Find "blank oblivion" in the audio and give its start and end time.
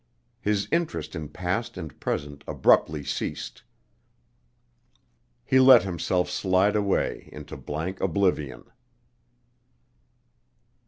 7.55-8.63